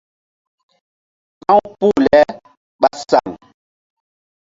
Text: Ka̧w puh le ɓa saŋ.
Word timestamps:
Ka̧w 1.49 1.59
puh 1.79 1.97
le 2.05 2.19
ɓa 2.79 2.89
saŋ. 3.09 3.29